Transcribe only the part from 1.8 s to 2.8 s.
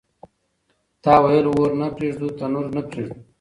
پرېږدو تنور